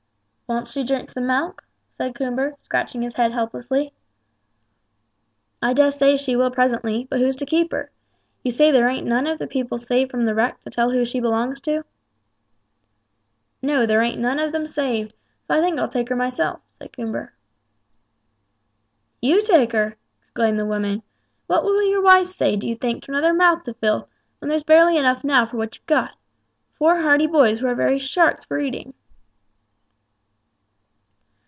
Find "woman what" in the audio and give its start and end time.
20.65-21.63